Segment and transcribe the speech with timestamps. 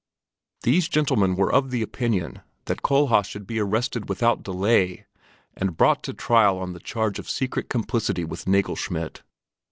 [0.63, 5.05] These gentlemen were of the opinion that Kohlhaas should be arrested without delay
[5.55, 9.21] and brought to trial on the charge of secret complicity with Nagelschmidt.